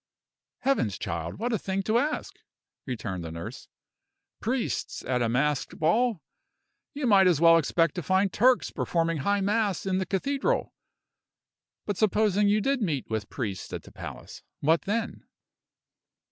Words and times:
"Heavens, 0.61 0.97
child, 0.97 1.37
what 1.37 1.53
a 1.53 1.59
thing 1.59 1.83
to 1.83 1.99
ask!" 1.99 2.39
returned 2.87 3.23
the 3.23 3.29
nurse. 3.31 3.67
"Priests 4.39 5.05
at 5.05 5.21
a 5.21 5.29
masked 5.29 5.77
ball! 5.77 6.23
You 6.95 7.05
might 7.05 7.27
as 7.27 7.39
well 7.39 7.55
expect 7.55 7.93
to 7.93 8.01
find 8.01 8.33
Turks 8.33 8.71
performing 8.71 9.17
high 9.17 9.41
mass 9.41 9.85
in 9.85 9.99
the 9.99 10.07
cathedral. 10.07 10.73
But 11.85 11.97
supposing 11.97 12.47
you 12.47 12.61
did 12.61 12.81
meet 12.81 13.11
with 13.11 13.29
priests 13.29 13.71
at 13.73 13.83
the 13.83 13.91
palace, 13.91 14.41
what 14.59 14.85
then?" 14.85 15.23